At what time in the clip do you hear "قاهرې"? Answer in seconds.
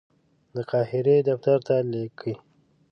0.69-1.17